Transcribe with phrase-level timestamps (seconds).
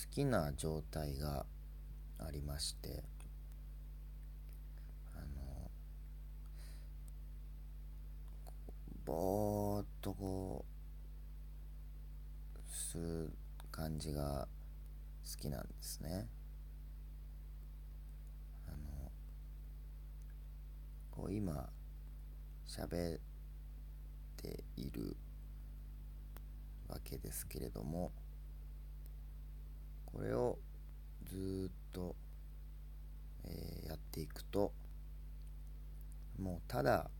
[0.00, 1.44] 好きな状態が
[2.18, 3.04] ありまして
[5.14, 5.70] あの
[9.04, 10.64] ぼーっとこ
[12.56, 13.30] うする
[13.70, 14.48] 感じが
[15.22, 16.28] 好きなんですね。
[18.66, 19.12] あの
[21.10, 21.68] こう今
[22.66, 23.20] 喋っ
[24.38, 25.14] ている
[26.88, 28.12] わけですけれども
[30.12, 30.58] これを
[31.28, 32.14] ずっと、
[33.44, 34.72] えーやっていくと
[36.38, 37.10] もうただ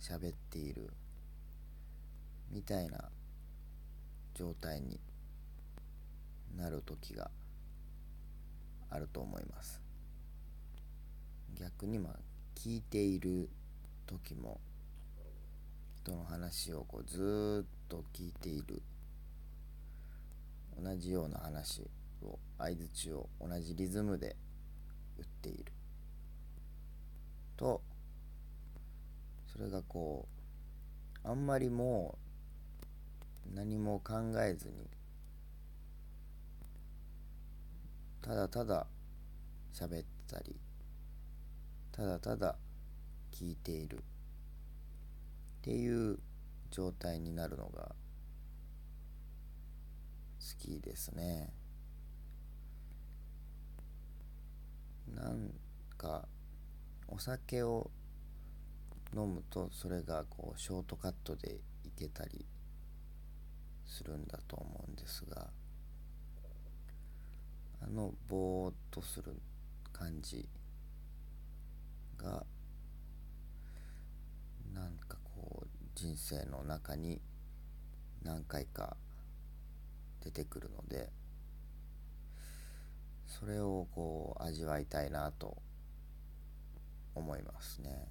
[0.00, 0.90] 喋っている
[2.50, 2.98] みたいな
[4.34, 4.98] 状態に
[6.56, 7.30] なる時が
[8.90, 9.80] あると思います。
[11.58, 12.12] 逆にまあ
[12.56, 13.48] 聞いている
[14.06, 14.58] 時も
[16.02, 18.82] 人の話をこうずっと聞いている。
[20.82, 21.82] 同じような話
[22.22, 24.36] を相づちを同じリズムで
[25.16, 25.72] 言っている。
[27.56, 27.82] と
[29.52, 30.26] それがこ
[31.24, 32.16] うあんまりも
[33.52, 34.88] う何も考えずに
[38.22, 38.86] ただただ
[39.74, 40.56] 喋ったり
[41.92, 42.56] ただただ
[43.32, 44.00] 聞いているっ
[45.62, 46.18] ていう
[46.70, 47.94] 状態になるのが
[50.38, 51.52] 好きですね。
[55.14, 55.50] なん
[55.96, 56.26] か
[57.08, 57.90] お酒を
[59.14, 62.46] 飲むとそれがこうショートカットでいけたり
[63.86, 65.48] するんだと思うんですが
[67.82, 69.34] あのぼーっとする
[69.92, 70.46] 感じ
[72.16, 72.44] が
[74.74, 77.20] なんかこう人生の中に
[78.22, 78.96] 何回か
[80.22, 81.10] 出てくるので
[83.30, 85.56] それをこう味わいたいなと
[87.14, 88.08] 思いますね。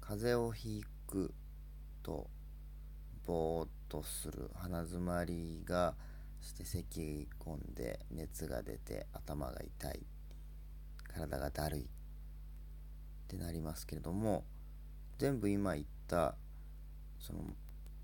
[0.00, 1.34] 風邪をひく
[2.02, 2.30] と
[3.26, 5.94] ぼーっとする鼻づまりが
[6.40, 10.00] して咳込んで熱が出て頭が痛い
[11.08, 11.84] 体がだるいっ
[13.28, 14.44] てなりますけれども
[15.18, 16.36] 全部今言った
[17.18, 17.40] その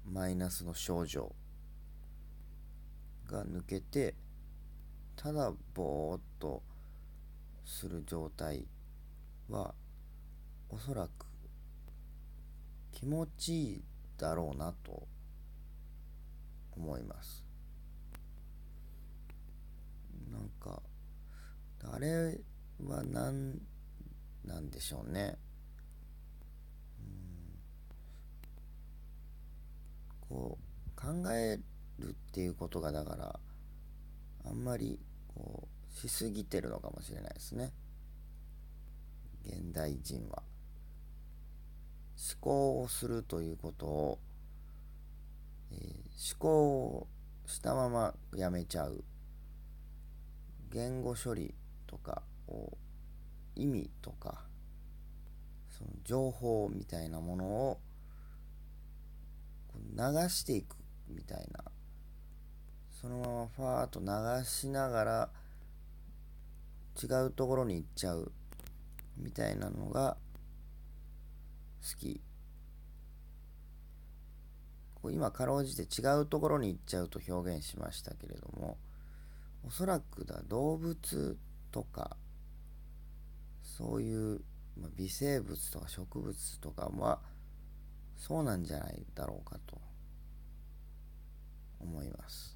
[0.06, 1.34] マイナスの症状
[3.30, 4.14] が抜けて
[5.16, 6.62] ただぼーっと
[7.64, 8.66] する状態
[9.48, 9.74] は
[10.68, 11.26] おそらく
[12.92, 13.82] 気持ちいい
[14.18, 15.06] だろうなと
[16.76, 17.44] 思います。
[20.30, 20.82] なんか
[21.92, 22.40] あれ
[22.84, 23.60] は何
[24.44, 25.36] なんでしょうね。
[27.00, 27.58] うん。
[30.28, 31.58] こう考え
[31.98, 33.40] るっていうことがだから
[34.46, 34.98] あんまり
[35.34, 37.72] こうしすぎてるのかもしれないですね。
[39.46, 40.42] 現代人は。
[42.16, 44.18] 思考をするということを、
[45.72, 47.06] えー思考を
[47.46, 49.04] したままやめちゃう。
[50.70, 51.54] 言語処理
[51.86, 52.72] とかを
[53.54, 54.42] 意味とか
[55.70, 57.80] その情報みたいなものを
[59.68, 60.76] こう流していく
[61.08, 61.64] みたいな
[63.04, 64.00] そのままファーッと
[64.40, 65.28] 流しながら
[67.02, 68.32] 違うところに行っちゃう
[69.18, 70.16] みたいなのが
[71.82, 72.22] 好き。
[75.12, 78.78] 今かろうじて違うところに行っちゃうと表現しましたけれども
[79.62, 81.36] おそらくだ動物
[81.70, 82.16] とか
[83.62, 84.40] そういう、
[84.96, 87.20] 微生物とか植物とかは
[88.16, 89.78] そうなんじゃないだろうかと
[91.80, 92.53] 思います。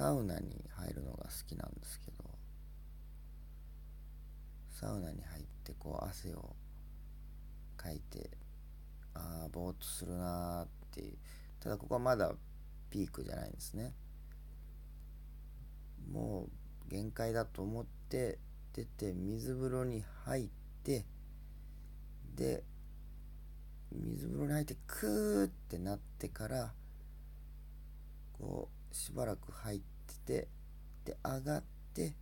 [0.00, 2.24] サウナに入るのが好きなんですけど
[4.70, 6.56] サウナに入ってこう汗を
[7.76, 8.30] かいて
[9.12, 11.18] ああぼーっとするなーっていう
[11.62, 12.32] ただここはまだ
[12.88, 13.92] ピークじゃないんですね。
[16.10, 16.48] も
[16.88, 18.38] う限界だと思って
[18.72, 20.48] 出て水風呂に入っ
[20.82, 21.04] て
[22.34, 22.64] で
[23.92, 26.72] 水風呂に入ってクーってなってから
[28.92, 29.80] しばらく入っ
[30.26, 30.48] てて
[31.04, 31.62] で上がっ
[31.94, 32.12] て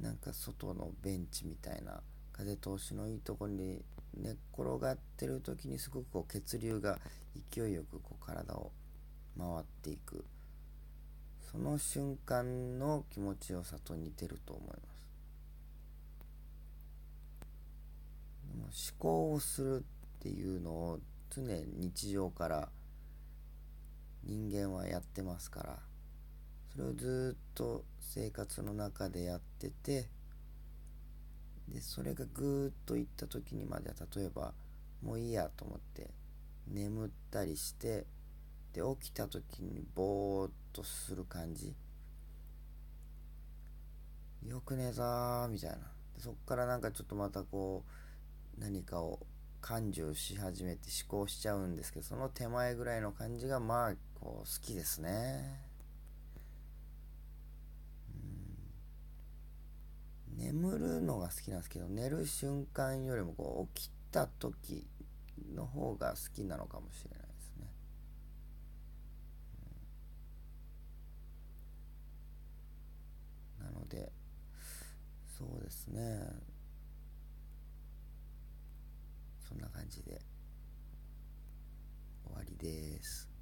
[0.00, 2.00] なんか外のベンチみたいな
[2.32, 3.82] 風通しのいいところに
[4.16, 6.98] 寝っ転がってる時にすごくこう血流が
[7.52, 8.72] 勢いよくこう体を
[9.38, 10.24] 回っていく。
[11.50, 14.66] その瞬間の気持ちよさと似てると思い
[18.66, 18.92] ます。
[18.92, 19.82] 思考をするっ
[20.24, 22.70] っていうのを常に日常から
[24.26, 25.78] 人間はやってますから
[26.72, 30.08] それをずっと生活の中でやってて
[31.68, 34.52] でそれがぐーっといった時にまでは例えば
[35.02, 36.10] もういいやと思って
[36.68, 38.06] 眠ったりして
[38.72, 41.72] で起きた時にぼーっとする感じ。
[44.44, 45.76] よくねえぞーみたいな。
[46.18, 47.84] そっからなんかちょっとまたこ
[48.58, 49.20] う何かを
[49.64, 55.58] 感受し始めて思考しちゃうんですけどその手前ぐらいの感じがまあこう好きですね。
[60.36, 64.86] 眠るのが好きなんですけど寝る瞬間よりもこう起きた時
[65.54, 67.66] の方が好きなのかもしれないですね、
[73.60, 74.12] なので
[75.38, 76.54] そうですね
[79.48, 80.20] そんな感じで。
[82.24, 83.33] 終わりです。